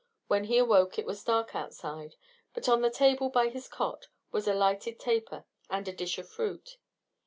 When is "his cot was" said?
3.49-4.47